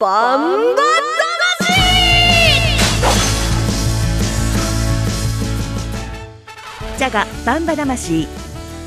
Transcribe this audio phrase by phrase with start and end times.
[0.00, 0.82] バンバ
[6.96, 8.28] ジャガバンバ魂。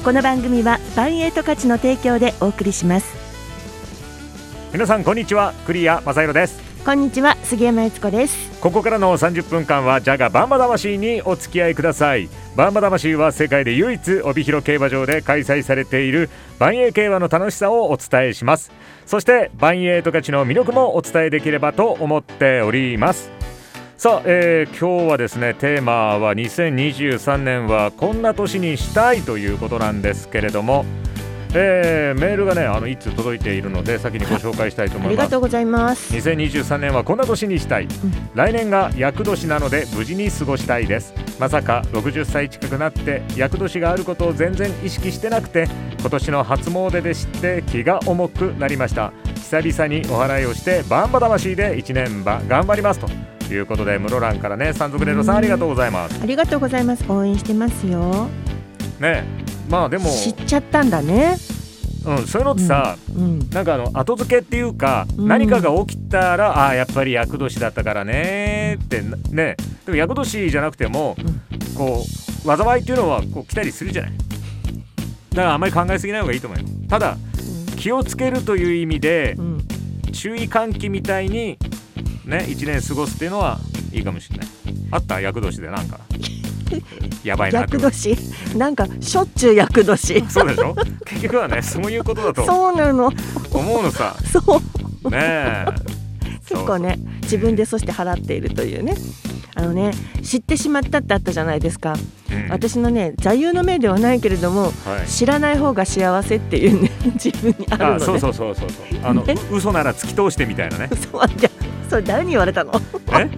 [0.06, 3.14] この番組はバンエイト価値の提供でお送りします。
[4.72, 5.52] 皆さんこんにちは。
[5.66, 6.62] クリア正弘です。
[6.86, 8.62] こんにちは杉山悦子です。
[8.62, 12.30] ここからの30分間はジャガバンバ魂にお付き合いください。
[12.56, 18.72] バンバ魂は世界で唯一帯広競馬場で開催されている万栄競馬の楽しさをお伝えします
[19.12, 23.30] そしてバンエイト勝の魅力もお伝えできればと思っております。
[23.98, 30.86] さあ、えー、今日はですねテーマは2023年はこんな年にしたいということなんですけれども、
[31.54, 35.24] えー、メールがねあのいつ届いているので先にご紹介したいと思います。
[35.24, 36.14] ありがとうございます。
[36.14, 37.90] 2023年はこんな年にしたい、うん、
[38.34, 41.14] 来年が厄年なので無事に過ごしたいです。
[41.40, 45.68] まさか60歳近くなって厄年があることを全然意識してなくて
[46.00, 49.12] 今年の初詣で知って気が重くなりました。
[49.36, 53.08] 久々にお祓いをしてバンバ魂で1年ば頑張りますと。
[53.48, 56.18] ということで室蘭からね山賊レロさんありがとうございます。
[56.24, 57.04] ありがとうございます。
[57.12, 58.30] 応援してますよ。
[59.02, 59.41] ね
[59.72, 61.38] まあでも知っちゃったんだね。
[62.04, 69.56] うん、そういうのってさ、うん、なんかあの後付けっていうか、うん、何かが起きたらああやっぱり厄年だったからねってね
[69.86, 74.12] でも厄年じゃなくても、うん、こう災いっていうのはこう来たりするじゃない。
[75.30, 76.66] だからあんまり考えすぎない方がいいと思うよ。
[76.90, 77.18] ただ、
[77.78, 79.38] 気をつけるという意味で、
[80.12, 81.58] 注意喚起みたいに
[82.26, 83.60] ね1年過ごすっていうのは
[83.94, 84.48] いいかもしれない。
[84.92, 85.22] あった？
[85.22, 86.00] 厄年でなんか
[87.24, 88.18] やばいな厄年。
[88.56, 90.26] なんかしょっちゅう厄年。
[90.30, 90.76] そうでしょ？
[91.06, 93.12] 結局はねそういうことだとそうなの。
[93.52, 94.16] 思うのさ。
[94.32, 94.62] そ
[95.04, 95.10] う。
[95.10, 95.66] ねえ。
[96.48, 98.96] 結構ね自分でそして払っているというね。
[99.54, 99.92] あのね
[100.24, 101.94] 知ってしまったってあったじゃないですか、
[102.32, 106.90] うん、私のね座右の銘ではないけれども、はい、知らない方が幸せっていうね
[107.22, 108.06] 自分にあるのね。
[108.06, 108.70] そうそうそうそう
[109.04, 110.90] あの、ね、嘘なら突き通してみたいなね。
[111.12, 111.50] そうじゃ
[111.90, 112.72] それ誰に言われたの？
[113.12, 113.30] え？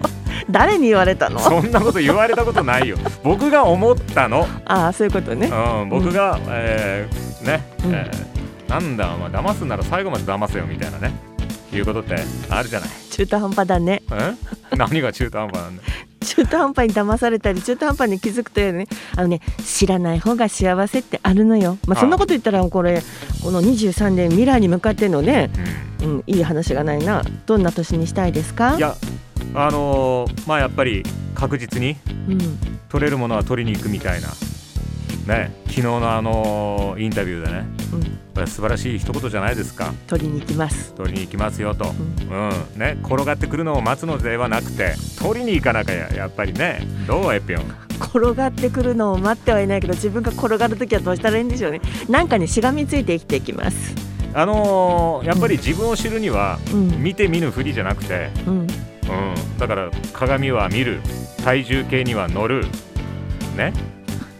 [0.50, 1.38] 誰に言われたの？
[1.40, 2.96] そんなこと言われたことないよ。
[3.24, 4.46] 僕が思ったの。
[4.64, 11.12] ああそういうことね、うん、僕が、うん、えー、ね、うん、えー、なんだまあ騙すなら最後まで騙せよみたいなね。
[11.72, 12.14] いうことって
[12.50, 12.88] あるじゃない。
[13.10, 14.02] 中途半端だね。
[14.76, 15.82] 何が中途半端なんだ？
[16.24, 18.86] 中途半端に騙されたり中途半端に気づくというね。
[19.16, 23.02] あのね知らない方が幸せってあるのよ、まあ、そんなこと言ったらこれ
[23.42, 25.50] この23年未来に向かってのね、
[26.00, 27.22] うん、うん、いい話がないな。
[27.46, 28.76] どんな年にしたいですか？
[28.76, 28.94] いや
[29.54, 31.02] あのー、まあやっぱり
[31.34, 31.96] 確実に
[32.88, 34.28] 取れるものは取りに行くみたいな、
[35.26, 35.52] ね。
[35.66, 37.66] 昨日のあのインタビューでね、
[38.36, 39.92] うん、素晴らしい一言じゃないですか。
[40.06, 40.94] 取りに行きます。
[40.94, 41.92] 取りに行きますよと、
[42.30, 42.96] うん、うん、ね。
[43.02, 46.80] 転がってくるのを待つのではなくて取りに行かなきゃやっぱりね。
[47.06, 51.80] どうエピョン転がってくるのを待ってはいないけど自分が転がる時はどうしたらいいんでしょうね。
[52.08, 53.94] なんかにしがみついて生きていきます。
[54.36, 58.66] あのー、やっぱり自分を知るには、うん、見て見ぬふりじゃなくて、うん、うん、
[59.58, 61.00] だから鏡は見る
[61.44, 62.66] 体重計には乗る
[63.56, 63.72] ね？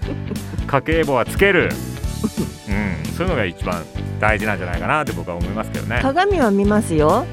[0.67, 3.85] 家計簿はつける、うん、そういうのが一番
[4.19, 6.01] 大事なんじゃないかなって僕は思いますけどね。
[6.03, 7.27] 鏡は見ますよ、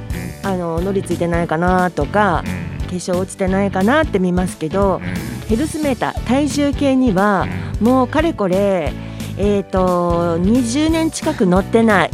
[0.44, 7.48] うん、あの乗りついてないかなとか、うん、化粧落ちてないかなって見ますけど、うん、ヘルスメーター体重計には、
[7.80, 8.94] もうかれこれ
[9.38, 12.12] えっ、ー、と20年近く乗ってない。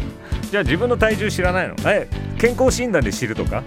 [0.50, 1.76] じゃあ自分の体重知らないの？
[1.86, 2.08] え
[2.38, 3.64] 健康診断で知るとか？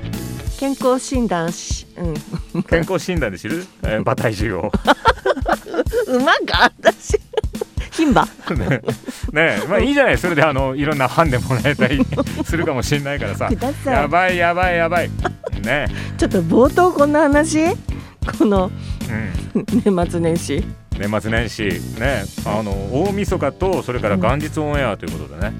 [0.60, 4.70] 健康診断し、うん、健康診断で知る、えー、馬体重を。
[6.06, 7.18] 馬が私。
[7.96, 8.28] 牝馬。
[8.54, 8.82] ね。
[9.32, 10.18] ねまあいいじゃない。
[10.18, 12.04] それであのいろんなハンデもらえたり
[12.44, 13.48] するかもしれないからさ。
[13.86, 15.10] やばいやばいやばい。
[15.62, 15.86] ね。
[16.18, 17.74] ちょっと冒頭こんな話？
[18.38, 18.70] この、
[19.54, 20.62] うん、年末年始。
[20.98, 21.62] 年末年始。
[21.98, 22.24] ね。
[22.44, 22.72] あの
[23.02, 25.54] 大晦日とそれから元日オンエアということでね、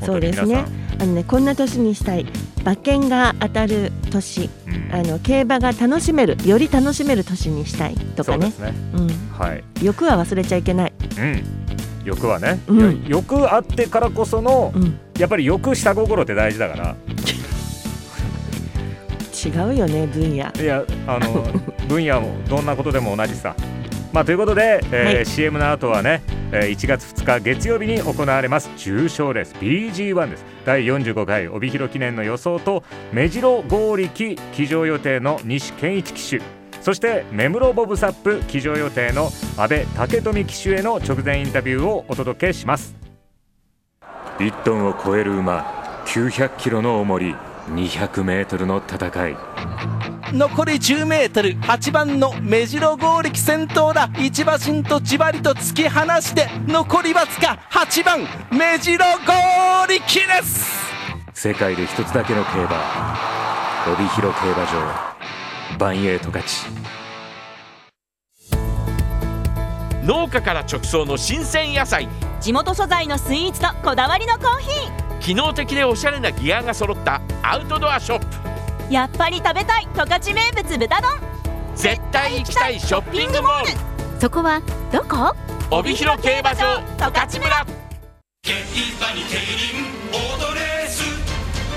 [0.00, 2.26] うん、そうですねあのねこんな年にしたい。
[2.62, 9.08] 馬券が当たる年、うん、あの競馬が楽しめるより楽しめる年にしたいとかね、ね、うん。
[9.32, 11.42] はい、欲は忘れちゃいけない、うん、
[12.04, 16.96] 欲はね、うん、欲あってからこその、うん、やっぱり欲下心って大事だから。
[19.42, 20.36] 違うよね分野。
[20.36, 21.46] いやあの
[21.88, 23.56] 分野もどんなことでも同じさ
[24.12, 30.44] まあ、ということで、えーはい、CM の後はね、えー、1月2日月曜日に行われます重賞レース BG1 です。
[30.64, 36.42] 第45回帯広記念の予想と目白剛力騎乗予定の西健一騎手。
[36.82, 42.96] そして目室ボブサップ騎乗予定の阿部武富騎手への直前インタビューをお届けします。
[44.38, 47.36] 1トンを超える馬900キロの重り
[47.68, 49.36] 200メートルの戦い
[50.32, 51.56] 残り10メートル。
[51.56, 54.08] 8番の目白剛力先頭だ。
[54.16, 58.20] 一馬身とじわりと突き放して残りわずか8番
[58.52, 60.70] 目白剛力です。
[61.34, 63.16] 世界で一つだけの競馬。
[63.92, 65.78] 帯広競馬場。
[65.78, 66.66] バンエイト勝ち。
[70.04, 72.08] 農家から直送の新鮮野菜。
[72.40, 74.68] 地元素材のスイーツとこだわりのコーヒ
[75.20, 78.26] 機能的でおしゃれなギアが揃ったアウトドアショップ。
[78.26, 78.59] ー
[78.90, 81.10] やっぱり食べたい十勝名物豚丼。
[81.76, 83.68] 絶対行きたいショッピングモール。
[84.20, 84.60] そこは
[84.90, 85.32] どこ？
[85.70, 87.66] 帯広競馬場十勝村。
[88.42, 88.52] 競
[88.98, 91.06] 馬に競輪オートレース。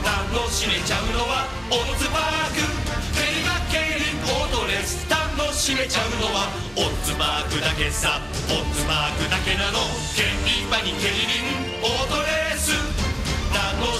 [0.01, 2.65] 楽しめちゃうのはオッズパーク。
[3.13, 8.19] 競馬競輪オートレース楽しめちゃうのはオッズパークだけさ。
[8.49, 9.77] オッズパークだけなの。
[10.17, 10.25] 競
[10.65, 11.45] 馬に競輪
[11.83, 12.73] オートレース。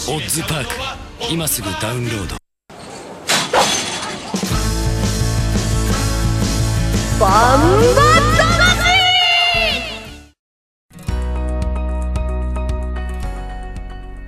[0.09, 1.31] オッズパーはク。
[1.31, 2.42] 今すぐダウンロード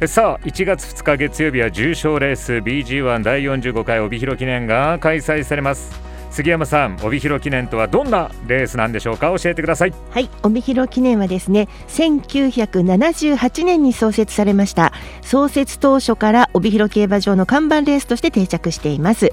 [0.01, 9.33] えさあ1月2日月曜日は重賞レース BG1 第45回帯広記念が開催されます杉山さん帯広記念とはどんなレースなんでしょうか？
[9.39, 14.91] 教えてくださいはい、帯広記念はですね、1978年に創設されました。
[15.21, 19.31] 創設当初から帯広競馬場の看板レースとして定着しています。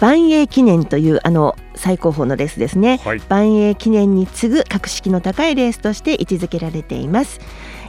[0.00, 3.00] 万栄記念というあの最高峰のレースですね。
[3.04, 3.22] はい。
[3.28, 7.40] 万栄記念に次ぐ格式の高いレースとして位置づけられています。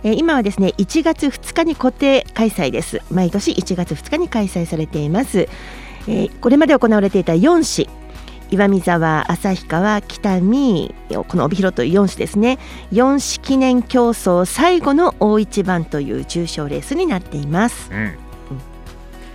[0.04, 3.02] えー今はですね1月2日に固定開催です。
[3.12, 5.48] 毎年1月2日に開催されています、
[6.08, 7.90] えーこれまで行われていた4市。
[8.52, 10.96] 岩見沢旭川北見
[11.28, 12.58] この帯広という4市ですね。
[12.92, 17.92] 4市記念競争最後の大一番という重賞レースになっています。
[17.92, 18.29] うん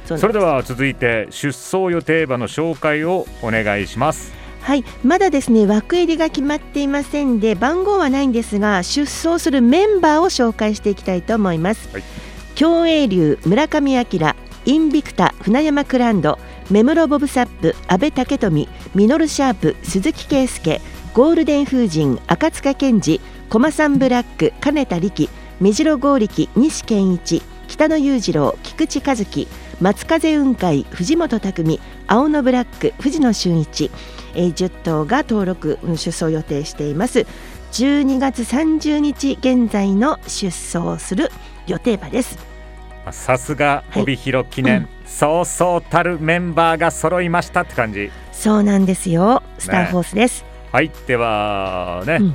[0.05, 4.33] それでは続いて出走予定馬の紹介をお願いします。
[4.61, 11.93] はい、まだですね枠入りが決まっていませんで番号はないんですが出走するメンバーを紹介していきたいと思います。
[11.93, 12.03] はい。
[12.55, 14.05] 競泳流村上明
[14.67, 16.39] インビクタ船山クランド
[16.71, 20.81] 目室ボブサップ阿部武富ミノルシャープ鈴木圭介
[21.13, 23.21] ゴールデン風神赤塚健二
[23.51, 25.29] 駒さんブラック金田力
[25.61, 29.47] 目白剛力西健一北野裕次郎菊池和樹
[29.85, 33.91] 松風雲海藤本匠青野ブラック藤野俊一
[34.35, 37.27] えー10頭が登録うん出走予定しています。
[37.73, 41.31] 12月30日現在の出走する
[41.67, 42.39] 予定馬です。
[43.05, 48.11] まあさすが帯広記念、そうそうたるメンバーが揃いましたって感じ。
[48.33, 49.43] そうなんですよ。
[49.59, 52.35] スターホースです、はいではね、うん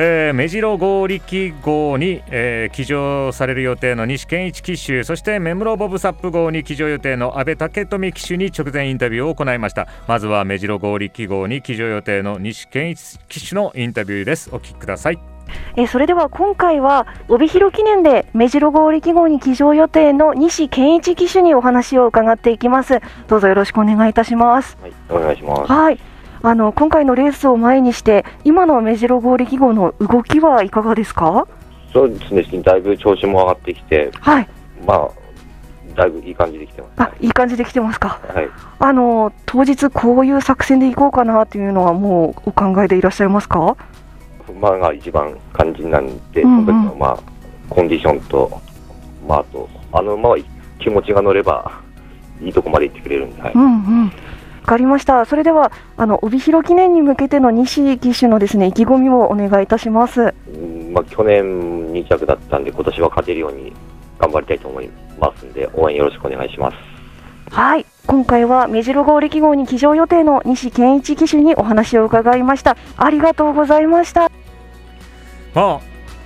[0.00, 9.88] えー目白剛力号に、えー騎乗される予定の西健一騎手そして目室ボブサップ号に騎乗予定の阿部武富騎手に直前インタビューを行いました。
[10.06, 14.50] まずは目白剛力号に騎乗予定の西健一騎手のインタビューです。
[14.52, 15.18] お聞きください。
[15.76, 23.00] えーそれでは今回は帯広記念で目白号力号に騎乗予定の西健一騎手にお話を伺っていきます。
[23.26, 24.78] どうぞよろしくお願いいたします。
[24.80, 25.72] はい、お願いします。
[25.72, 25.98] はい
[26.42, 31.46] あの今回のレースを前にして今の目白号力号の動きはいかがですか？
[31.92, 34.48] そうですね、だいぶ調子も上がってきて、はい。
[34.86, 35.08] まあ、
[35.96, 36.92] だいぶいい感じできてます。
[36.98, 38.20] あいい感じで来てますか。
[38.32, 38.48] はい。
[38.78, 43.76] あの当日こういう作戦でいこうかなっていうのはもうお考えでいらっしゃいますか？
[44.48, 46.66] 馬が一番肝心なんで、うんうん。
[46.66, 47.18] その時のまあ、
[47.68, 48.60] コンディションと、
[49.26, 50.38] まあ、あと、あの馬は
[50.78, 51.82] 気持ちが乗れば、
[52.40, 53.52] いいとこまで行ってくれるんで、はい。
[53.54, 54.04] うんうん。
[54.04, 54.12] わ
[54.68, 55.24] かりました。
[55.24, 60.34] それでは、あの、帯広記念に向けての西騎手のですね、意気込みをお願いいたします。
[60.46, 63.72] うんまあ、去年2着だったんで、今年は勝てるように
[64.18, 66.76] 頑張りたいと思いますんで、応援よろしくお願いします。
[67.50, 67.86] はい。
[68.06, 72.76] 今回は目白号力号に騎乗予定の西健一騎手にお話を伺いました。
[72.96, 74.30] ありがとうございました。
[75.54, 75.80] まあ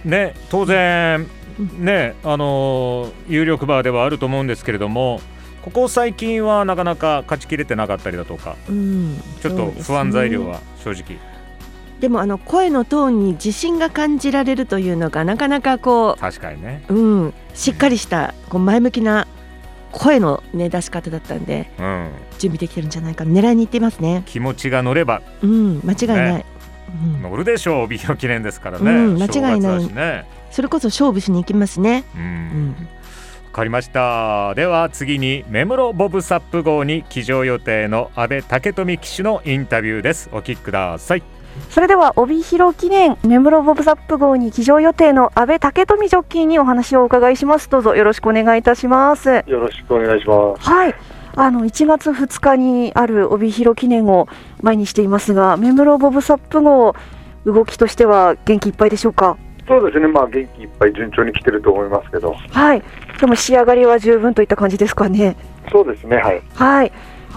[0.04, 1.26] ね当然
[1.78, 5.20] ねあのー有力馬ではあると思うんですけれども
[5.62, 9.22] ここ最近はなかなか勝ちきれてなかったりだとかうん。
[9.40, 11.18] ちょっと不安材料は正直、
[12.00, 19.28] でもあの声のトーンに自信が感じられるというのがなかなかこ確かにね、う、うん、しっかりしたこう前向きな
[19.92, 23.22] 声の、ね、出し方だったんでうん、準備できてるんじゃないか。
[23.22, 24.24] 狙いにいってますね。
[24.26, 25.22] 気持ちが乗れば。
[25.42, 26.34] うん、間違いない。
[26.34, 26.46] ね。
[27.04, 29.22] うん、乗るでしょう帯広記念ですからね、うん。
[29.22, 29.86] 間違いない。
[29.86, 30.24] ね。
[30.50, 32.04] それこそ勝負しに行きますね。
[32.16, 32.22] うん。
[32.22, 32.88] うん
[33.52, 41.22] わかりましたでは次に目室ボブサップ号に騎乗予定の阿部武富騎手のインタビューですお聞きください
[41.68, 47.68] それでは、帯広記念目室ボブサップ号に騎乗予定の安倍武富ジョッキーにお話をお伺いします。
[47.68, 49.28] どうぞよろしくお願いいたします。
[49.28, 50.62] よろしくお願いします。
[50.62, 50.94] はい。
[51.36, 54.28] あの、1月2日にある帯広記念を
[54.62, 56.94] 前にしていますが、目室ボブサップ号、
[57.44, 59.36] 動きとしては元気いっぱいでしょうか？
[59.68, 62.82] そうですね、まあ元気いっぱい順調に来てると思いますけど、はい。
[63.22, 65.36] でも仕上がりは十分といった感じですかね。
[65.70, 66.42] そうですね、はい。
[66.56, 66.92] はい。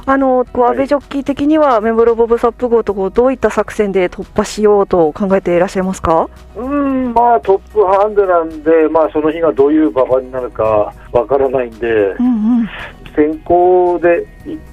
[0.08, 6.28] あのこう安倍ジョッキー的には、メムロボブサップ号とこうどういった作戦で突破しようと考えていらっしゃいますか？
[6.56, 12.70] うん、まあトップハンデなんで、まあその日がどういう馬場になるかわからないんで、うんうん
[13.16, 14.26] 先行で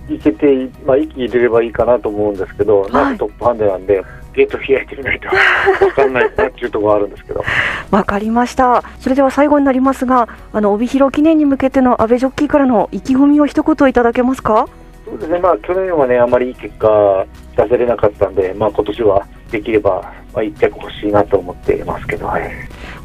[0.08, 4.02] いいけて、まあ息入れればいいかなと思うんですけど、なんかトップハンデなんで、
[4.34, 7.44] ゲート開いてみないとわかんないなっていうところがあるんですけど。
[7.90, 8.82] わかりました。
[9.00, 14.66] それでは最後になりますが、あの帯広記念に向けての安倍ジョッキーからの意気込みを一言いただけますか？
[15.04, 22.50] そうですね、まあ去年はね、あまりいい結果出せれなかったんで、まあ今年はできれば、まあ一着欲しいなと思っていますけど、はい。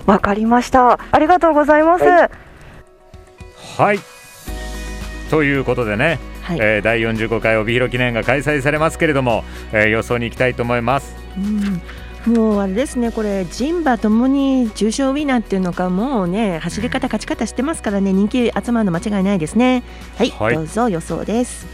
[0.05, 0.99] わかりました。
[1.11, 2.05] ありがとうございます。
[2.05, 2.29] は
[3.77, 3.99] はい
[5.29, 6.57] ということでね、はい。
[6.61, 11.13] えー第45回帯広記念が開催されますけれども、えー予想に行きたいと思います。
[12.25, 12.33] うん。
[12.33, 19.83] もうあれですね、これ、人馬ともに重賞ウィナーっていうのか、もうね、走り方、勝ち方してますからね、人気集まるの間違いないですね。
[20.17, 20.55] はい、はい。
[20.55, 21.67] どうぞ予想です。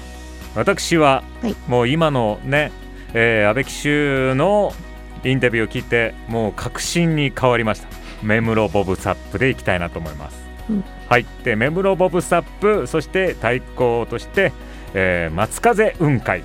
[0.55, 1.55] 私は、はい。
[1.67, 2.71] もう今のね、
[3.13, 4.73] えー安倍騎手の
[5.23, 7.87] インタビューを聞いてもう確信に変わりました。
[8.23, 10.83] メムロボブサップでいきたいなと思います、うん
[11.13, 14.51] はいでメムロボブサップそして対抗として、
[14.95, 16.43] えー松風雲海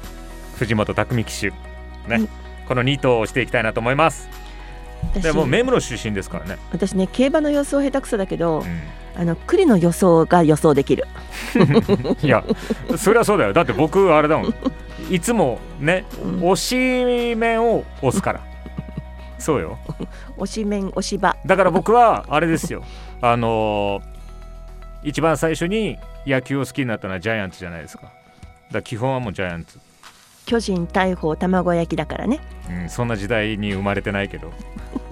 [0.58, 1.48] 藤本匠騎手。
[1.48, 1.54] ね、
[2.08, 2.28] はい。
[2.66, 4.28] この2頭をしていきたいなと思います。
[5.14, 8.62] 私でもう目室出身ですからね、私ね、競馬の予想下手くそだけど、う
[9.18, 11.06] あの栗の予想が予想できる。
[11.56, 12.44] ん、 いや
[12.98, 13.54] そりゃそうだよ。
[13.54, 14.54] だって僕あれだもん。
[15.08, 16.40] いつもねうん。
[16.40, 18.40] 推し面を押すから。
[19.38, 19.78] そうよ。
[20.36, 21.38] 推し面、推し場。
[21.46, 22.84] だから僕はあれですよ。
[23.22, 24.17] あのー
[25.08, 25.96] 一番最初に
[26.26, 28.12] 野球を好きになったのはジャイアンツじゃないですか
[28.70, 29.78] だ基本はもうジャイアンツ、
[30.44, 32.40] 巨人、大砲、卵焼きだからね。
[32.68, 34.52] うん、そんな時代に生まれてないけど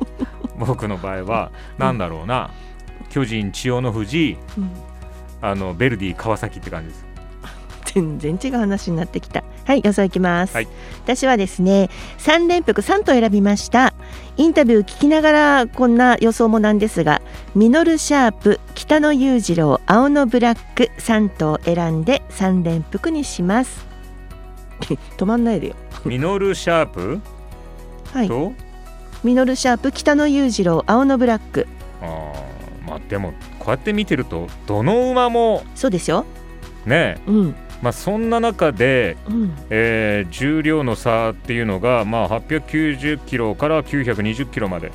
[0.58, 2.50] 僕の場合はなんだろうな
[3.08, 4.70] 巨人千代の富士うん
[5.40, 7.06] あのベルディ川崎って感じです
[7.84, 9.42] 全然違う話になってきた。
[9.64, 10.54] はい、予想いきます。
[10.54, 10.68] はい
[11.04, 11.88] 私はですね、
[12.18, 13.94] 三連複3と選びました。
[14.38, 17.22] インタビュー聞きながらこんな予想もなんですが、
[17.54, 23.86] ミノルシャープ、北野裕次郎、青のブラック3頭選んで3連複にします。
[25.16, 25.74] 止まんないでよ。
[26.04, 27.20] ミノルシャープ？
[28.12, 28.52] はい、と、
[29.24, 31.66] ミノルシャープ、北野裕次郎、青のブラック。
[32.02, 36.24] あーまあでもこうやって見てるとどの馬もそうですよ。
[36.84, 44.92] ねうん、まあそんな中でうん、えー重量の差っていうのが、まあ、890キロから920キロまで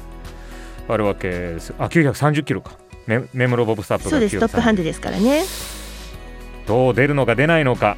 [0.88, 1.74] あるわけです。
[1.80, 2.78] あ930キロか。
[3.08, 4.40] メメムロボブスタップがそうです。
[4.40, 5.44] トップハンデデですからね。
[6.68, 7.98] どう出るのか出ないのか。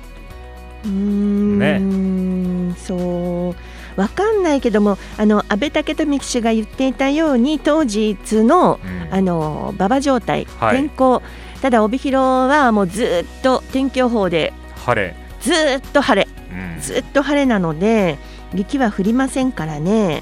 [0.85, 3.55] うーん、そ
[3.97, 3.99] う。
[3.99, 9.13] わかんないけども、あの安倍武富騎手が言っていたように、当日のうん。
[9.13, 10.77] あの馬場状態、はい。
[10.77, 11.21] 天候、
[11.61, 14.53] ただ帯広はもうずっと天気予報で
[14.85, 16.81] 晴れ、ずっと晴れ、うん。
[16.81, 18.17] ずっと晴れなので、
[18.53, 20.21] 雪は降りませんからね。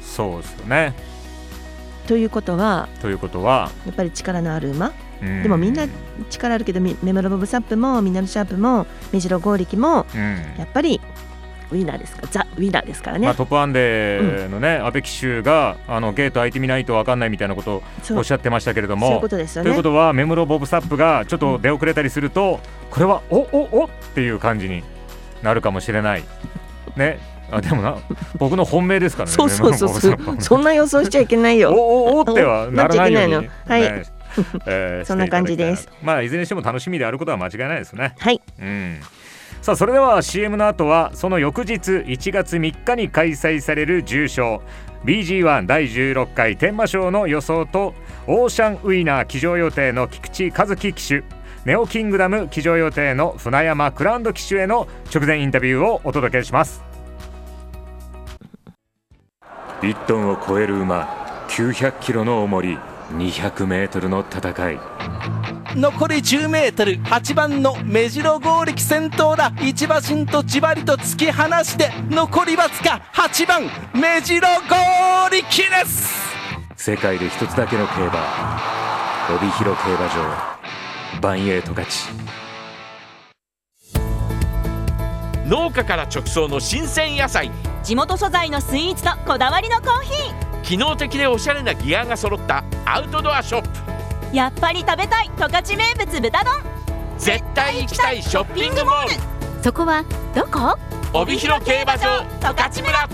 [0.00, 0.94] そうですよね。
[2.06, 5.42] ということは、ということは、やっぱり力のある馬、うん。
[5.42, 5.86] でもみんな
[6.30, 10.20] 力あるけど、みメモロボブサップもミナルシャープも目白剛力も、うん。
[10.58, 11.00] やっぱり
[11.70, 12.22] ウィナーですか？
[12.22, 13.26] ら、ザ・ウィナーですからね。
[13.26, 17.82] まあ、トップアンデのね、安倍騎手があのゲート開いてみないと分かんないみたいなことを
[18.12, 19.70] おっしゃってましたけれどもそういうことですよね。
[19.70, 19.82] というこ。
[19.82, 22.60] とはメムロボブサップがちょっと出遅れたりすると
[22.90, 24.82] これはおおおっていう感じに
[25.42, 26.24] なるかもしれない。
[26.96, 27.18] ね。
[27.50, 27.96] あでもな
[28.36, 30.00] 僕の本命ですからねそうそうそう。
[30.00, 31.72] そうそんな予想しちゃいけないよ。
[31.72, 33.30] おおおってはならないように。
[33.32, 33.88] なっちゃいけないの。
[33.88, 34.00] はい。
[34.00, 34.02] ね。
[34.66, 35.88] えー そんな感じです。
[36.02, 38.14] まあいずれにしても楽しみであることは間違いないですね。
[38.18, 39.00] はい、うん
[39.68, 44.62] さあそれでは CM の後はその翌日1月3日に開催される重賞。
[45.04, 47.92] BG1 第16回天満賞の予想と
[48.26, 51.22] オーシャンウィナー騎乗予定の菊池和樹騎手
[51.66, 56.82] ネオキングダム騎乗予定の船山クランド騎手への直前インタビューをお届けします。
[59.82, 62.78] 1トンを超える馬900キロの重り
[63.10, 65.57] 200メートルの戦い。
[65.78, 69.52] 残り 10m8 番の目白剛力先頭だ。
[69.62, 73.62] 一馬身とじわりと突き放して残りわずか8番
[73.94, 76.18] 目白剛力です。
[76.74, 78.60] 世界で一つだけの競馬
[79.36, 81.20] 帯広競馬場。
[81.20, 82.08] バンエイト勝ち。
[85.46, 87.52] 農家から直送の新鮮野菜。
[87.84, 90.10] 地元素材のスイーツとこだわりのコーヒ
[90.64, 93.68] 機能的でおしゃれなギアが揃ったアウトドアショップ。
[93.92, 93.97] ー
[94.32, 96.54] やっぱり食べたい十勝名物豚丼。
[97.18, 99.10] 絶対行きたいショッピングモール。
[99.62, 100.04] そこは
[100.34, 100.78] どこ？
[101.12, 103.08] 帯広競馬場十勝村。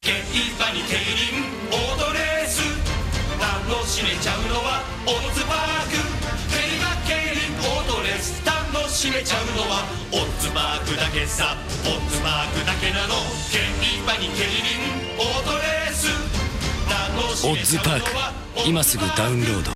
[0.00, 2.62] 競馬に競輪オートレース。
[3.40, 5.56] 楽しめちゃうのはオッズパー
[5.88, 5.96] ク。
[6.52, 8.44] 競馬競輪オートレース。
[8.44, 11.56] 楽楽しめちゃうのはオッズマークだけさ。
[11.84, 13.14] オッズマークだけなの。
[13.50, 13.60] 競
[14.02, 14.50] 馬に競輪
[15.18, 16.10] オートレース。
[17.46, 18.68] オッズパーク。
[18.68, 19.73] 今すぐダウンロード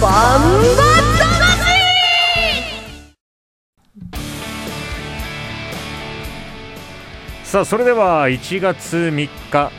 [0.00, 0.86] バンバ
[7.44, 9.70] さあそれでは1月3日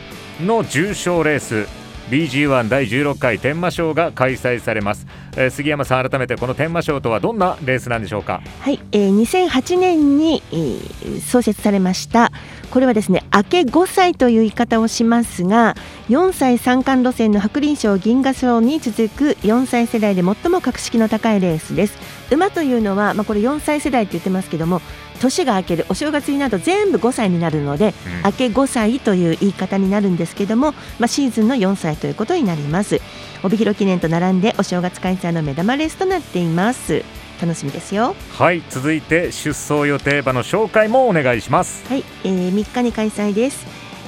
[0.44, 1.68] の重賞レース
[2.10, 5.06] BG1 第16回天満賞が開催されます、
[5.36, 8.40] えー杉山さん改めてこの天満賞とはどんなレースなんでしょうか？
[8.60, 12.32] はい、えー、2008年に、えー創設されました
[12.70, 15.74] これはですね明け5歳という言い方をしますが
[16.08, 21.98] 4歳三冠路線の白輪賞銀河賞に続く4歳世代で最も格式の高いレースです。
[22.30, 24.82] 馬というのは、まあ、これ4歳世代って言ってますけども
[25.18, 27.92] 年が明けるお正月になると全部5歳になるので、
[28.24, 33.00] 明け5歳という言い方になるんですけども、まあ、シーズンの4歳ということになります。
[33.42, 37.04] 帯広記念と並んでお正月開催の目玉レースとなっています
[37.40, 38.14] 楽しみですよ。
[38.32, 41.86] はい続いて出走予定馬の紹介もお願いします。
[41.88, 43.66] はい、えー、3日に開催です、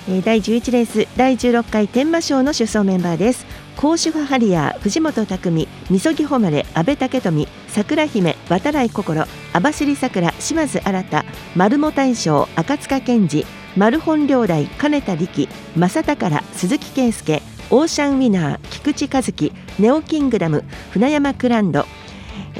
[0.08, 3.60] えー、第11レース第16回天満賞の出走メンバーです。
[3.80, 11.24] 甲州ハリアー藤本匠みそぎ誉れ阿部武富桜姫渡来心網走桜島津新
[11.56, 13.46] 丸茂大将赤塚健二
[13.78, 21.86] 丸本領大金田力正宝鈴木圭介オーシャンウィナー菊池和樹ネオキングダム船山クランド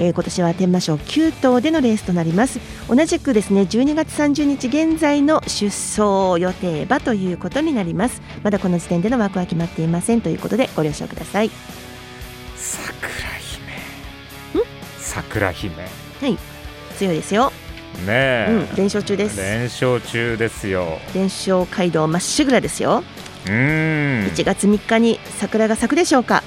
[0.00, 2.58] えー今年は天満賞9頭でのレースとなります。
[2.88, 8.22] 同じくですね12月30日現在の出走予定馬ということになります。
[8.42, 11.50] まだこの時点での枠は決まっていませんということでご了承ください。
[12.56, 13.08] 桜
[14.54, 14.64] 姫。
[14.98, 15.76] 桜姫。
[15.76, 15.88] ね
[16.22, 16.38] はい。
[16.96, 17.52] 強いですよ。
[18.08, 18.76] え、うん。
[18.76, 19.36] 連勝中です。
[19.38, 20.98] 連勝中ですよ。
[21.14, 23.04] 連勝街道まっしぐらですよ。
[23.44, 24.26] うーん。
[24.28, 26.42] 1月3日に桜が咲くでしょうか。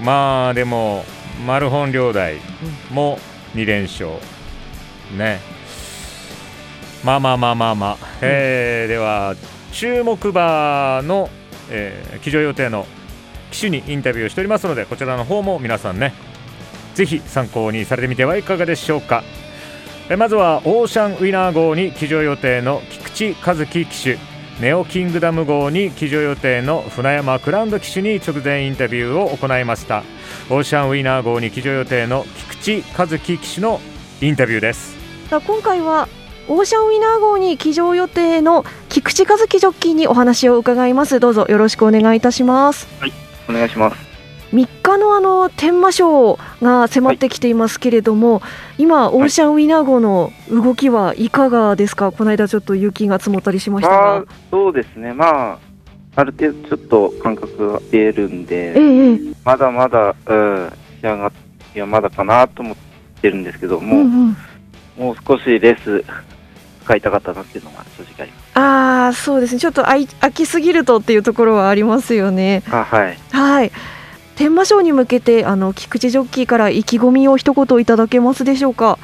[0.00, 1.04] まあでも
[1.44, 2.36] マルホン両大
[2.90, 3.18] も
[3.54, 4.10] 2連勝。
[5.16, 5.40] ね。
[7.04, 9.34] まあまあまあまあまあ、えーでは
[9.72, 11.30] 注目馬の、
[11.70, 12.86] えー騎乗予定の
[13.50, 16.12] 騎手にインタビューをしておりますのでこちらの方も皆さんね
[16.94, 19.24] ぜひ参考にされてみてはいかがでしょうか。
[20.10, 24.18] えまずはオーシャンウィナー号に騎乗予定の菊池和樹騎手。
[24.60, 30.02] ネオキングダム号に騎乗予定の船山クラウンド騎手に直前インタビューを行いました。
[30.50, 32.26] オーシャンウィナー号に騎乗予定の
[32.62, 33.80] 菊池和樹騎手の
[34.20, 34.98] インタビューです。
[35.30, 36.08] 今回は
[36.46, 41.20] オーシャンウィナー号に騎乗予定の菊池和樹ジョッキーにお話を伺います。
[41.20, 42.86] どうぞよろしくお願いいたします。
[43.48, 44.09] お願いします。
[44.90, 48.42] 3日のあの天満賞が迫ってきていますけれども、
[48.78, 52.10] 今オーシャンウィナー号の動きはいかがですか？
[52.10, 54.16] この間ちょっと雪が積もったりしましたまが。
[54.16, 55.58] あ、そうですね、まあ、
[56.16, 61.32] ある程度ちょっと感覚が出るんで、ええまだまだ、うん、仕上がっ
[61.74, 62.76] いや、まだかなと思っ
[63.22, 64.36] てるんですけど、もう、うんうん。
[64.98, 66.04] もう少しレース
[66.82, 68.58] 使いたかったなっていうのが正直あります。
[68.58, 69.60] ああそうですね。
[69.60, 72.64] ちょっとあい飽きすぎるとっていうところはありますよね。
[72.70, 73.18] あはい。
[73.30, 73.72] はい
[74.40, 78.98] 天満賞に向けてあの菊池ジョッキーから意気込みを一言いただけますでしょうか？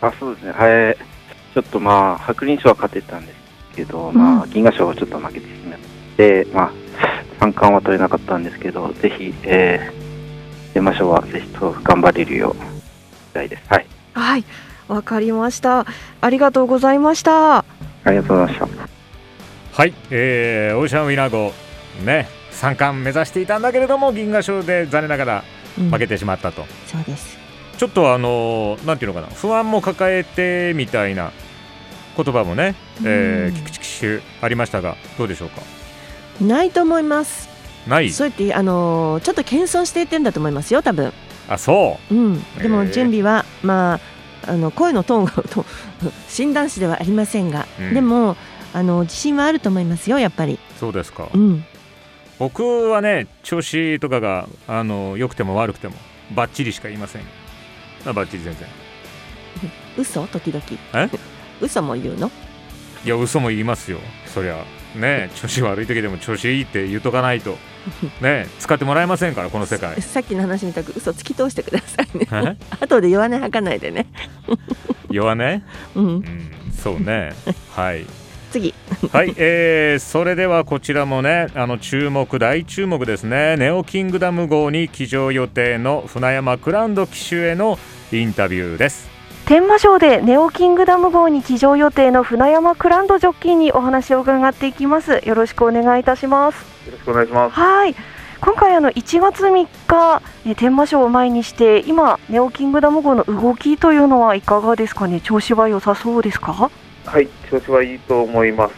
[0.00, 0.96] あそうですね、はい。
[1.52, 3.38] ちょっとまあ、白輪賞は勝てたんです
[3.74, 5.78] けど、まあ、銀河賞はちょっと負けてしまっ
[6.16, 6.72] て、まあ、
[7.40, 13.62] 三冠は取れなかったんですけど、ぜひ、えー、天満賞はぜひと頑張れるよう、したいです。
[13.66, 13.86] はい。
[14.14, 14.44] はい。
[14.86, 15.86] わかりました。
[16.20, 17.58] ありがとうございました。
[17.58, 17.64] あ
[18.06, 18.88] りがとうございました。
[19.72, 21.52] はい、えーオーシャンウィナー号。
[22.04, 22.28] ね
[22.62, 25.44] 三冠目指していたんだけれども銀河賞で残念ながら
[25.90, 27.36] 負けてしまったと、そうです。
[27.76, 31.32] ちょっとあのーなんていうのかな不安も抱えてみたいな
[32.16, 35.60] 言葉もね、えーうん菊池騎手ありましたがどうでしょうか？
[36.40, 37.48] ないと思います。
[37.88, 38.10] ない？
[38.10, 41.12] そうやってあのーちょっと謙遜して言ってるんだと思いますよ多分。
[41.48, 42.14] あそう。
[42.14, 43.98] うん、でも準備は、ま
[44.46, 45.64] あ、あの声のトーンがと
[46.28, 47.94] 診断士ではありませんが、うん。
[47.94, 48.36] でも
[48.72, 50.60] あの自信はあると思いますよ、やっぱり。
[50.78, 51.64] そうですか、うん、
[52.42, 55.94] 僕はね調子とかがあの良くても悪くても
[56.34, 57.22] バッチリしか言いません
[58.04, 58.66] あバッチリ全然。
[59.96, 60.26] 嘘？
[60.26, 60.64] 時々？
[60.92, 61.08] え？
[61.60, 62.32] 嘘も言うの？
[63.04, 64.00] いや嘘も言いますよ。
[64.26, 64.64] そりゃ。
[64.96, 67.56] ね 調子悪い時でも調子いいって言っとかないと。
[68.20, 69.94] ね使ってもらえませんからこの世界。
[70.02, 72.26] さっきの話みたく嘘突き通してくださいね。
[72.32, 72.56] え？
[72.82, 74.06] 後で弱音吐かないでね。
[75.10, 75.62] 弱ね
[75.94, 76.24] うん、
[76.76, 77.34] そうね。
[77.70, 78.04] はい
[78.52, 78.74] 次。
[79.12, 83.56] はい、えー、それではこちらもねあの注目大注目ですね。
[83.56, 87.78] ネオキングダム号に騎乗予定の船山クラウンド騎手への
[88.12, 89.10] インタビューです。
[89.46, 95.20] 天満賞でネオキングダム号に騎乗予定の船山クランドジョッキーにお話を伺っていきます。
[95.24, 96.64] よろしくお願いいたします。
[96.86, 97.58] よろしくお願いします。
[97.58, 97.94] はい。
[98.40, 105.20] 今回あの1月3日、え天満賞を前にして今ネオキングダム号の動きというのはいかがですかね？
[105.20, 106.70] 調子は良さそうですか？
[107.12, 108.74] はい、調子はいいと思います。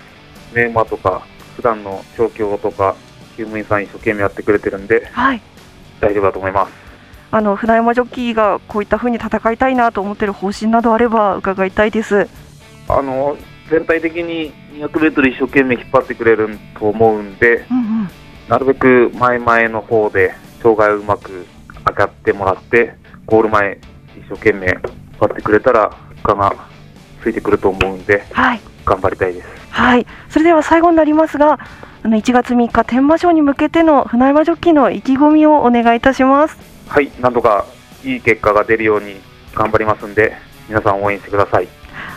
[0.57, 2.97] メーマーとか、普段の調教とか、
[3.37, 5.41] 救務員さん一生懸命やってくれてるんで、はい
[6.01, 6.73] 大丈夫だと思います。
[7.31, 12.29] あの船山ジョッキーがこういった風に戦いたいなと思ってる方針などあれば伺いたいです
[12.89, 13.37] あの、
[13.71, 18.11] 全体的に200メートル一生懸命引っ張ってくれると思うんで、うんうん
[18.49, 21.47] なるべく前々の方で障害をうまく
[21.87, 22.95] 上がってもらって、
[23.27, 23.79] ゴール前
[24.17, 24.81] 一生懸命引っ
[25.21, 26.74] 張ってくれたら、他が
[27.25, 28.61] ついてくると思うんで、はい。
[28.85, 29.49] 頑張りたいです。
[29.71, 30.07] はい。
[30.29, 31.59] それでは最後になりますが
[32.03, 36.59] あの1月3日天満賞に向けての船山ジョッキーの意気込みをお願いいたします。
[36.87, 37.65] はい、なんとか
[38.05, 39.17] いい結果が出るように
[39.55, 40.37] 頑張りますんで、
[40.69, 41.69] 皆さん応援してください。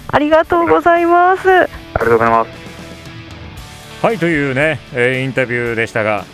[0.09, 1.49] ありがとうございます。
[1.49, 4.05] ありがとうございます。
[4.05, 6.25] はいというね、えーインタビューでしたが。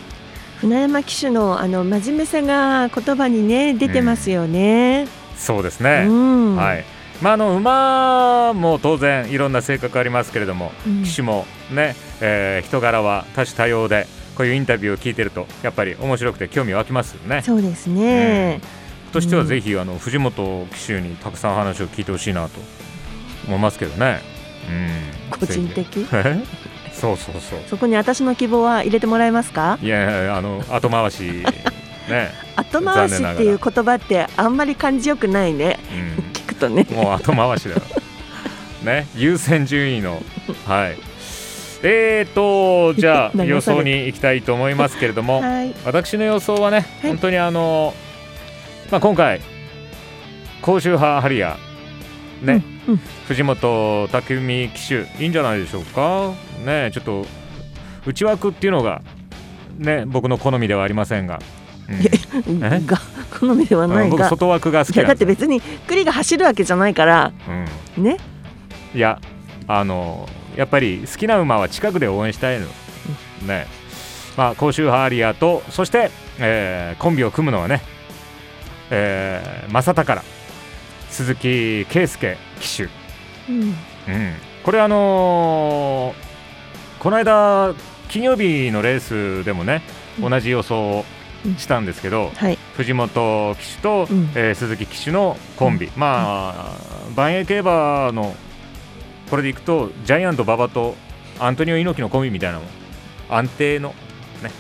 [0.59, 5.07] 船山騎手のあの真面目さが言葉にね出てますよね。
[5.37, 6.55] そうですね、うん。
[6.55, 6.85] はい
[7.21, 17.41] まあ、あの馬も当然いろんな性格ありますけれども、うん騎手もね、えー人柄は多種多様でこういうインタビューを聞いてるとやっぱり面白くて興味湧きますよね。
[17.43, 18.59] そうですね。
[19.11, 22.59] としてはぜひ、あの藤本騎手にたくさん話を聞いてほしいなと
[23.47, 24.21] 思いますけどね。
[24.67, 26.07] うん、個人的？
[26.11, 26.43] え？
[26.91, 27.59] そうそうそう。
[27.67, 29.77] そこに私の希望は入れてもらえますか？
[29.81, 32.31] いやいやあの後回しね。
[32.57, 35.79] 後回しっていう言葉ってあんまり感じよくないね。
[36.17, 37.03] うん聞くとね。
[37.03, 37.81] もう後回しだよ。
[38.83, 40.21] ね、 優先順位の。
[40.65, 40.97] はい。
[41.85, 47.93] えーと、じゃあ 予想に行きたいと思いますけれども、はい私の予想はね、本当にあの、
[48.89, 49.41] まあ、今回、
[50.61, 52.63] 甲州派ハリアー、ね、
[53.27, 56.31] 藤本拓海騎手、いいんじゃないでしょうか？
[56.65, 57.25] ね、ちょっと
[58.05, 59.01] 内枠っていうのが、
[59.77, 61.39] ね、僕の好みではありませんが。
[62.85, 62.97] が
[63.39, 64.17] 好みではないが。
[64.17, 67.31] 僕外枠が好きだって別に栗が走るわけじゃないから。
[67.97, 68.03] うん。
[68.03, 68.17] ね？
[68.95, 69.19] いや
[69.67, 72.67] あのやっぱり好きな馬は近くで応援したいの、
[73.47, 73.65] ね。
[74.37, 77.81] まあ甲州ハーリアーとそして、えーコンビを組むのはね、
[78.89, 80.23] えー、正宝
[81.09, 83.61] 鈴木圭介騎手、うん。
[83.61, 83.75] うん、
[84.63, 86.33] これあのー
[86.99, 87.73] この間
[88.09, 89.81] 金曜日のレースでもね
[90.21, 91.05] 同じ予想を
[91.57, 92.57] したんですけど、はい。
[92.75, 94.29] 藤本騎手と、うん。
[94.35, 96.71] えー鈴木騎手のコンビ、まあ、
[97.15, 98.35] 万栄競馬の
[99.29, 100.95] これでいくとジャイアント馬場と
[101.39, 102.67] アントニオ猪木のコンビみたいなもん。
[103.29, 103.89] 安定の
[104.41, 104.51] ね。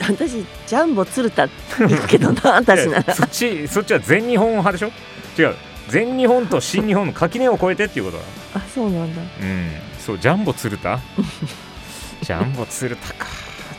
[0.00, 3.14] 私ジャンボ鶴田行くけどな 私なら。
[3.14, 4.92] そっちそっちは全日本派でしょ？
[5.40, 5.54] 違う。
[5.88, 8.22] 全日本と新日本の垣根を越えてっていうことだ
[8.54, 9.20] あそうなんだ。
[9.20, 9.70] うん。
[9.98, 11.00] そうジャンボ鶴田？
[12.22, 13.26] ジャンボ鶴田か。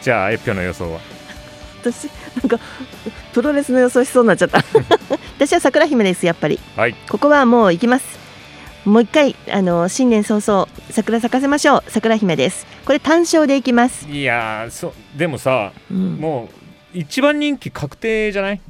[0.01, 0.99] じゃあエピョの予想は？
[1.91, 2.05] 私
[2.41, 2.59] なんか
[3.33, 4.63] プロレスの予想しそうになっちゃった。
[5.37, 6.59] 私は桜姫ですやっぱり。
[6.75, 8.05] はいここはもう行きます。
[8.85, 12.65] もう一回あの新年早々桜咲かせましょう桜姫です。
[12.85, 14.07] これ単勝で行きます。
[14.09, 16.49] いやーそでもさ、うんも
[16.93, 18.61] う一番人気確定じゃない？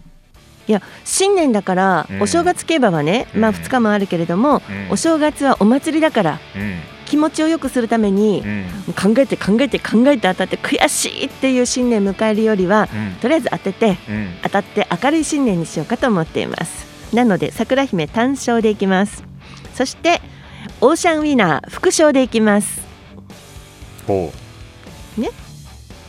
[0.68, 6.80] いや新年だから、うんお正月競馬はね、まあ2日もあるけれども、うんお正月はお祭りだからうん
[7.14, 8.94] 気持ちを良くするために、うん。
[8.94, 13.14] 考えて考えて考えて当たって悔しいっていう新年迎えるよりは、うん。
[13.22, 14.34] とりあえず当ててうん。
[14.42, 17.16] 当たって明るい新年にしようかと思っています。
[17.16, 19.24] なので桜姫単勝でいきます。
[19.76, 20.22] そして
[20.82, 22.82] オーシャンウィナー副賞でいきます。
[24.08, 24.34] ほ
[25.16, 25.30] ね。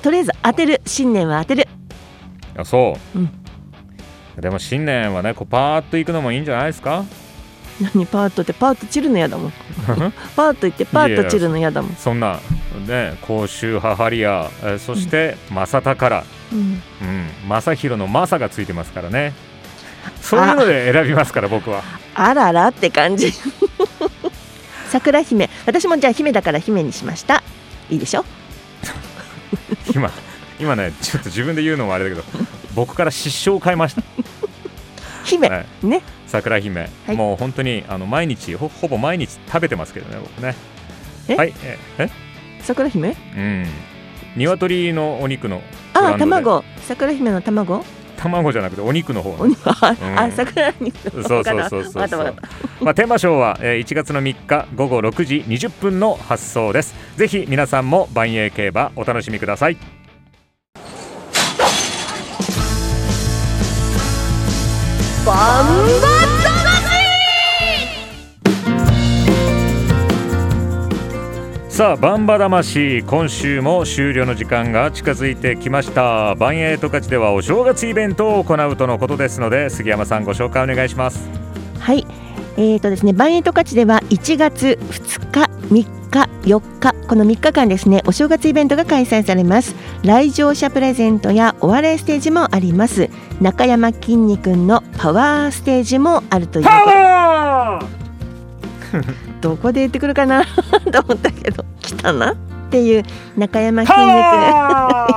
[0.03, 0.81] とりあえず当てる。
[0.87, 1.69] 新年は当てる。
[2.57, 3.31] うあそう、うん。
[4.41, 7.05] でも新年はねこうパーッと行くのもいいんじゃないですか？
[7.81, 9.53] 何パーッとってパーッと散るの嫌だもん。
[10.37, 11.97] パーッと言ってパーッと散るの嫌だもん。
[11.97, 12.39] そんな
[12.87, 16.59] ね甲州ハハリア、えーそして正宝、うん。
[16.59, 19.33] うん、正弘の正がついてますからね。
[20.21, 21.83] そういうので選びますから僕は。
[22.15, 23.33] あららって感じ。
[24.91, 25.51] 桜姫。
[25.67, 27.43] 私もじゃあ姫だから姫にしました。
[27.91, 28.25] いいでしょ？
[29.95, 30.11] 今
[30.61, 32.25] 今ねちょっと自分で言うのもあれだけど
[32.75, 34.03] 僕から失笑を変えました。
[35.25, 35.87] 姫、はい。
[35.87, 36.03] ね
[36.35, 37.17] 桜姫、はい。
[37.17, 40.57] もう本当にあの毎日ほほぼ毎日食べてますけどね僕ね。
[41.29, 41.37] え？
[41.37, 41.53] はい。
[41.63, 42.11] ええ？
[42.61, 43.15] 桜姫？
[43.37, 43.67] うん。
[44.35, 45.59] 鶏のお肉の
[45.93, 46.31] ブあランドで。
[46.31, 46.65] 卵。
[46.81, 47.85] 桜姫の卵？
[48.17, 50.19] 卵じゃなくてお肉の方お肉あ、うん。
[50.19, 52.35] あ桜姫そうそうそうそうそう。
[52.81, 56.97] まあ、天馬賞は、えー1月の3日午後6時20分の発送です。
[57.17, 59.77] ぜひ皆さんも万栄競馬お楽しみください。
[65.25, 66.14] バン
[71.75, 76.37] さあバンバ魂今週も終了の時間が近づいてきました。
[76.37, 81.29] バンエイト勝ちではお正月イベントを行うとのことですので杉山さんご紹介お願いします。
[81.81, 82.07] はい。
[82.57, 89.75] えーとですね、バンエイト勝ちでは1月2日、3日、4日この3日間ですねお正月イベントが開催されます。
[90.05, 93.11] 来場者プレゼントやお笑いステージもあります。
[93.41, 100.43] 中山きんに君のパワーステージもあるというパワー どこで言ってくるかな？
[100.91, 102.33] と思ったけど来たな？
[102.33, 102.37] っ
[102.71, 103.03] ていう
[103.37, 103.93] 中山きん。
[103.93, 103.97] に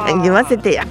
[0.07, 0.83] 君 言わせてや。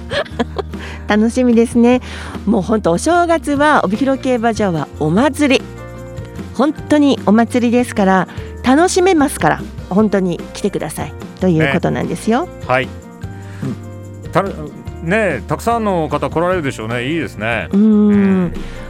[1.07, 2.01] 楽しみですね。
[2.47, 5.61] もう本当お正月は帯広競馬場はお祭り。
[6.55, 8.27] 本当にお祭りですから
[8.65, 11.13] 楽しめますから本当に来てください。
[11.39, 12.47] ということなんですよ。
[12.47, 12.89] ね、はい、
[14.33, 14.43] た
[15.03, 17.05] ねたくさんの方来られるでしょうね。
[17.07, 17.69] いいですね。
[17.71, 18.53] うん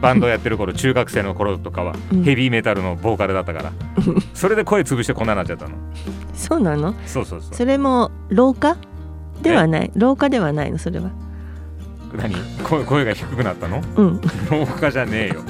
[0.00, 3.72] バンドやってる頃中学生の頃とかはヘビーメタルのボーカルだったから。
[4.34, 5.74] それで声潰してこんなになっちゃったの。
[6.34, 6.94] そうなの？
[7.06, 7.54] そうそうそう。
[7.54, 8.76] それも廊下？
[9.42, 9.90] ではない。
[9.94, 10.78] 廊下ではないの？
[10.78, 11.10] それは。
[12.14, 12.34] 何？
[12.62, 15.42] 声声が低くなったの、うん、廊下じゃねえよ。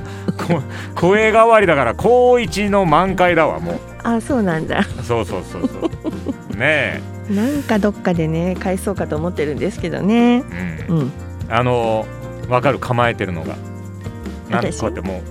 [0.94, 3.80] 声変わりだから高一の満開だわもう。
[4.02, 4.82] あそうなんだ。
[5.02, 5.90] そうそうそうそう。
[6.56, 7.02] ねえ。
[7.28, 10.44] なんかどっかでね返そうかと思ってるんですけどね。
[10.88, 11.12] うん、うん、
[11.48, 12.06] あの
[12.48, 12.78] 分かる？
[12.78, 13.56] 構えてるのが
[14.50, 15.22] なんこうやっても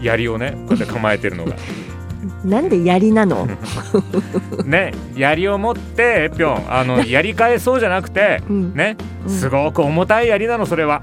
[0.00, 1.54] う槍をねこうやって構えてるのが。
[2.44, 3.46] なんで槍なの？
[4.64, 6.62] ね槍を持ってぴょん。
[6.68, 11.02] あのやり返そうじゃなくて、うん、ねすごく重たい槍なのそれは。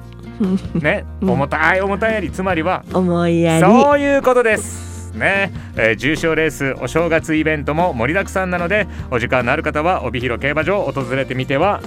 [0.73, 2.31] ね、重たい重たい槍。
[2.31, 3.61] つまりは重い槍。
[3.61, 5.11] そういうことです。
[5.13, 11.81] ね、えー、重賞レースお正月イベントも盛りだくさんなのでお時間のある方は帯広競馬場を訪れてみては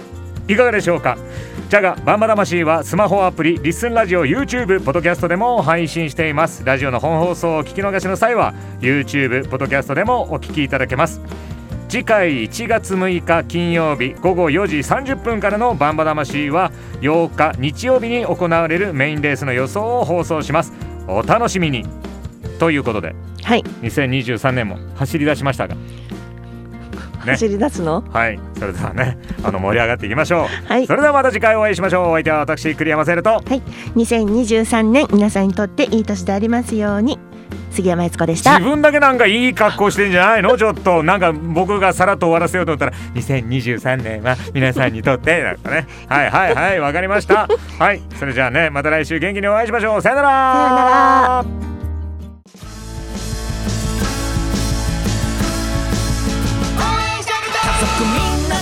[0.48, 1.18] いかがでしょうか？
[1.68, 6.64] ジャガバンバ魂はスマホアプリリッスンラジオ YouTube ポッドキャストでも配信しています。
[6.64, 11.20] ラジオの本放送を聞き逃しの際は YouTube ポッドキャストでもお聞きいただけます。
[11.88, 20.72] 次回1月6日金曜日午後4時30分からのバンバ魂は8日日曜日に行われるメインレースの予想を放送します。
[21.08, 21.84] お楽しみに。
[22.60, 25.80] ということで、はい、2023年も走り出しましたがね、
[27.32, 28.04] 走り出すの？
[28.12, 28.38] はい。
[28.58, 30.68] それではねあの盛り上がっていきましょう。
[30.68, 30.86] はい。
[30.86, 32.08] それではまた次回お会いしましょう。
[32.10, 33.30] お相手は私栗山セルと。
[33.30, 33.62] はい。
[33.96, 37.18] 2023年皆さんにとっていい年でありますように。
[37.70, 38.58] 杉山悦子でした。
[38.58, 40.56] 自分だけなんかいい格好してんじゃないの？
[40.56, 41.02] ちょっと。
[41.02, 45.86] なんか僕がさらっと終わらせようと思ったら2023年は皆さんにとって なんかね。
[46.08, 46.80] はいはいはい。
[46.80, 47.48] わかりました。
[47.78, 48.00] はい。
[48.18, 50.00] それじゃあねまた来週元気にお会いしましょう。
[50.02, 50.28] さよなら。
[50.28, 51.75] さよなら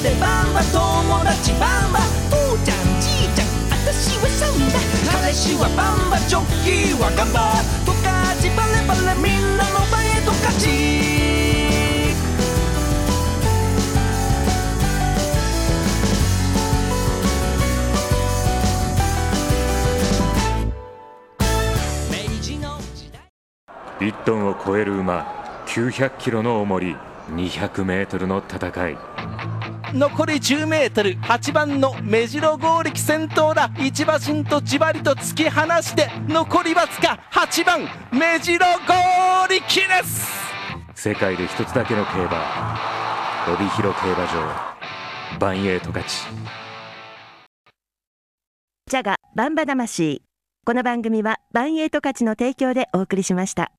[0.04, 4.78] でバンバ友達バンバ父ちゃんじいちゃん私はサンバ
[5.18, 7.54] 彼氏はバンバジョッキーはガンバ
[7.86, 10.68] 十勝バレバレみんなの前へと勝ち
[24.00, 26.94] 1トンを超える馬900キロの重り
[27.30, 28.98] 200メートルの戦い
[29.94, 33.70] 残り 10m8 番の目白剛力先頭だ。
[33.78, 40.28] 一馬身とじわりと突き放して残りわずか8番目白剛力です。
[40.96, 42.76] 世界で一つだけの競馬。
[43.54, 45.38] 帯広競馬場。
[45.38, 46.04] バンエイト勝。
[46.04, 46.26] ち
[48.90, 50.22] ジャガバンバ魂。
[50.66, 53.70] この番組はバンエイト勝ちの提供でお送りしました